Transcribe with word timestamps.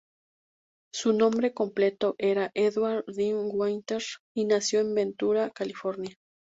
Su 0.91 1.13
nombre 1.13 1.53
completo 1.53 2.15
era 2.17 2.49
Edward 2.55 3.05
Dean 3.05 3.49
Winter, 3.53 4.01
y 4.35 4.45
nació 4.45 4.79
en 4.79 4.95
Ventura, 4.95 5.51
California. 5.51 6.15